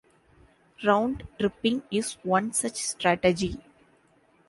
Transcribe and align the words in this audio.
Round-tripping 0.83 1.83
is 1.91 2.13
one 2.23 2.53
such 2.53 2.73
strategy. 2.77 3.61